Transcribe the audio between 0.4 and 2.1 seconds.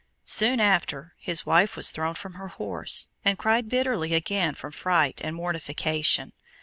after his wife was